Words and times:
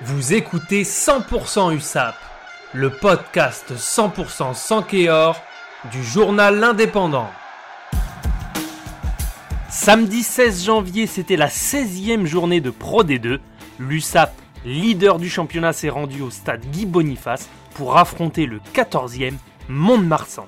Vous 0.00 0.34
écoutez 0.34 0.82
100% 0.82 1.76
USAP, 1.76 2.16
le 2.72 2.90
podcast 2.90 3.72
100% 3.76 4.54
sans 4.54 4.82
Kéor 4.82 5.40
du 5.92 6.02
journal 6.02 6.58
L'Indépendant. 6.58 7.28
Samedi 9.68 10.24
16 10.24 10.64
janvier, 10.64 11.06
c'était 11.06 11.36
la 11.36 11.46
16e 11.46 12.24
journée 12.24 12.60
de 12.60 12.70
Pro 12.70 13.04
D2. 13.04 13.38
L'USAP, 13.78 14.32
leader 14.64 15.18
du 15.18 15.30
championnat, 15.30 15.72
s'est 15.72 15.90
rendu 15.90 16.20
au 16.22 16.30
stade 16.30 16.64
Guy 16.72 16.86
Boniface 16.86 17.48
pour 17.74 17.96
affronter 17.96 18.46
le 18.46 18.60
14e 18.74 19.34
Mont-de-Marsan. 19.68 20.46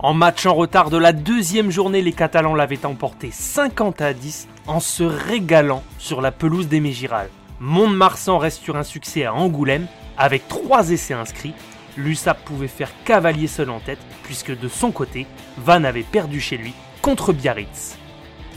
En 0.00 0.14
match 0.14 0.46
en 0.46 0.54
retard 0.54 0.90
de 0.90 0.98
la 0.98 1.12
deuxième 1.12 1.70
journée, 1.70 2.02
les 2.02 2.12
Catalans 2.12 2.54
l'avaient 2.54 2.84
emporté 2.84 3.30
50 3.30 4.00
à 4.00 4.14
10 4.14 4.48
en 4.66 4.80
se 4.80 5.04
régalant 5.04 5.84
sur 5.98 6.20
la 6.22 6.32
pelouse 6.32 6.66
des 6.66 6.80
Mégirales. 6.80 7.30
Mont-de-Marsan 7.60 8.38
reste 8.38 8.62
sur 8.62 8.76
un 8.76 8.82
succès 8.82 9.24
à 9.24 9.34
Angoulême 9.34 9.86
avec 10.18 10.46
3 10.48 10.90
essais 10.90 11.14
inscrits. 11.14 11.54
L'USAP 11.96 12.44
pouvait 12.44 12.68
faire 12.68 12.90
cavalier 13.04 13.46
seul 13.46 13.70
en 13.70 13.80
tête 13.80 13.98
puisque 14.22 14.56
de 14.56 14.68
son 14.68 14.92
côté, 14.92 15.26
Van 15.56 15.84
avait 15.84 16.02
perdu 16.02 16.40
chez 16.40 16.58
lui 16.58 16.74
contre 17.00 17.32
Biarritz. 17.32 17.96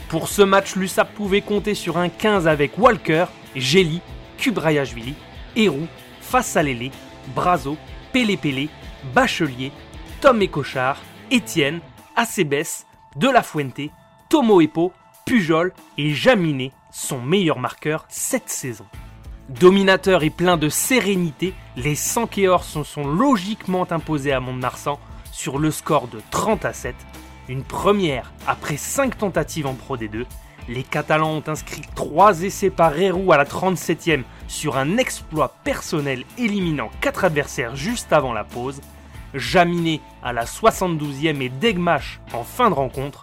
Pour 0.08 0.28
ce 0.28 0.42
match, 0.42 0.76
l'USAP 0.76 1.14
pouvait 1.14 1.40
compter 1.40 1.74
sur 1.74 1.96
un 1.96 2.08
15 2.08 2.48
avec 2.48 2.76
Walker, 2.76 3.26
Gély, 3.54 4.00
Kubrayashvili, 4.38 5.14
Héroux, 5.56 5.86
Fassalele, 6.20 6.90
Brazo, 7.34 7.76
Pélé 8.12 8.36
Pélé, 8.36 8.68
Bachelier, 9.14 9.72
Tom 10.20 10.42
et 10.42 10.48
Cochard, 10.48 10.98
Étienne, 11.30 11.80
Acebes, 12.16 12.84
De 13.16 13.28
La 13.28 13.42
Fuente, 13.42 13.90
Tomo 14.28 14.60
Epo, 14.60 14.92
Pujol 15.30 15.72
et 15.96 16.12
Jaminet, 16.12 16.72
son 16.90 17.20
meilleur 17.20 17.60
marqueur 17.60 18.04
cette 18.08 18.48
saison. 18.48 18.84
Dominateur 19.48 20.24
et 20.24 20.30
plein 20.30 20.56
de 20.56 20.68
sérénité, 20.68 21.54
les 21.76 21.94
Sankéors 21.94 22.64
se 22.64 22.82
sont 22.82 23.06
logiquement 23.06 23.86
imposés 23.92 24.32
à 24.32 24.40
Mont-de-Marsan 24.40 24.98
sur 25.30 25.60
le 25.60 25.70
score 25.70 26.08
de 26.08 26.20
30 26.32 26.64
à 26.64 26.72
7, 26.72 26.96
une 27.48 27.62
première 27.62 28.32
après 28.48 28.76
5 28.76 29.18
tentatives 29.18 29.68
en 29.68 29.74
Pro 29.74 29.96
D2. 29.96 30.24
Les 30.68 30.82
Catalans 30.82 31.36
ont 31.36 31.44
inscrit 31.46 31.82
3 31.94 32.42
essais 32.42 32.70
par 32.70 32.98
Héroux 32.98 33.30
à 33.30 33.36
la 33.36 33.44
37e 33.44 34.24
sur 34.48 34.76
un 34.76 34.96
exploit 34.96 35.54
personnel 35.62 36.24
éliminant 36.38 36.90
4 37.02 37.26
adversaires 37.26 37.76
juste 37.76 38.12
avant 38.12 38.32
la 38.32 38.42
pause. 38.42 38.80
Jaminet 39.34 40.00
à 40.24 40.32
la 40.32 40.44
72e 40.44 41.40
et 41.40 41.50
Degmash 41.50 42.18
en 42.32 42.42
fin 42.42 42.68
de 42.68 42.74
rencontre. 42.74 43.22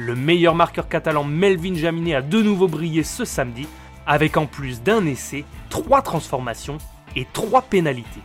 Le 0.00 0.14
meilleur 0.14 0.54
marqueur 0.54 0.88
catalan 0.88 1.24
Melvin 1.24 1.74
Jaminet 1.74 2.14
a 2.14 2.22
de 2.22 2.40
nouveau 2.40 2.68
brillé 2.68 3.02
ce 3.02 3.24
samedi, 3.24 3.66
avec 4.06 4.36
en 4.36 4.46
plus 4.46 4.80
d'un 4.80 5.04
essai, 5.04 5.44
trois 5.70 6.02
transformations 6.02 6.78
et 7.16 7.26
trois 7.32 7.62
pénalités. 7.62 8.22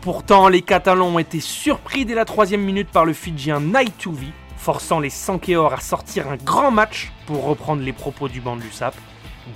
Pourtant, 0.00 0.48
les 0.48 0.62
Catalans 0.62 1.14
ont 1.14 1.20
été 1.20 1.38
surpris 1.38 2.04
dès 2.04 2.16
la 2.16 2.24
troisième 2.24 2.62
minute 2.62 2.88
par 2.88 3.04
le 3.04 3.12
Fidjien 3.12 3.60
Naituvi, 3.60 4.32
forçant 4.56 4.98
les 4.98 5.10
Sankeor 5.10 5.74
à 5.74 5.80
sortir 5.80 6.28
un 6.28 6.36
grand 6.38 6.72
match 6.72 7.12
pour 7.26 7.44
reprendre 7.44 7.82
les 7.82 7.92
propos 7.92 8.28
du 8.28 8.40
banc 8.40 8.56
de 8.56 8.62
l'USAP. 8.62 8.96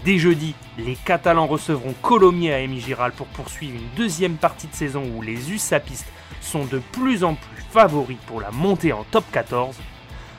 Dès 0.04 0.18
jeudi, 0.18 0.54
les 0.78 0.94
Catalans 0.94 1.48
recevront 1.48 1.94
Colomiers 2.00 2.54
à 2.54 2.60
Emi 2.60 2.80
Giral 2.80 3.10
pour 3.10 3.26
poursuivre 3.26 3.74
une 3.74 3.88
deuxième 3.96 4.36
partie 4.36 4.68
de 4.68 4.74
saison 4.74 5.02
où 5.16 5.20
les 5.20 5.50
USAPistes 5.50 6.12
sont 6.40 6.64
de 6.64 6.80
plus 6.92 7.24
en 7.24 7.34
plus 7.34 7.64
favoris 7.72 8.18
pour 8.28 8.40
la 8.40 8.52
montée 8.52 8.92
en 8.92 9.02
top 9.10 9.24
14. 9.32 9.76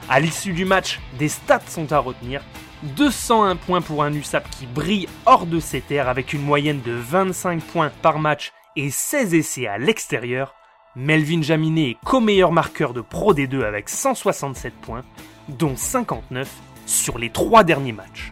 À 0.09 0.19
l'issue 0.19 0.53
du 0.53 0.65
match, 0.65 0.99
des 1.17 1.29
stats 1.29 1.61
sont 1.67 1.91
à 1.91 1.99
retenir. 1.99 2.43
201 2.83 3.55
points 3.55 3.81
pour 3.81 4.03
un 4.03 4.13
USAP 4.13 4.49
qui 4.49 4.65
brille 4.65 5.07
hors 5.25 5.45
de 5.45 5.59
ses 5.59 5.81
terres 5.81 6.09
avec 6.09 6.33
une 6.33 6.41
moyenne 6.41 6.81
de 6.81 6.93
25 6.93 7.61
points 7.61 7.91
par 8.01 8.19
match 8.19 8.51
et 8.75 8.89
16 8.89 9.33
essais 9.35 9.67
à 9.67 9.77
l'extérieur. 9.77 10.55
Melvin 10.95 11.41
Jaminet 11.41 11.91
est 11.91 11.97
co-meilleur 12.03 12.51
marqueur 12.51 12.93
de 12.93 13.01
Pro 13.01 13.33
D2 13.33 13.63
avec 13.63 13.87
167 13.87 14.73
points, 14.73 15.03
dont 15.47 15.75
59 15.75 16.49
sur 16.85 17.17
les 17.17 17.29
trois 17.29 17.63
derniers 17.63 17.93
matchs. 17.93 18.31